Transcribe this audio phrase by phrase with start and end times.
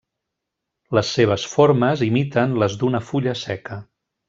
[0.99, 3.79] Les seves formes imiten les d'una fulla seca.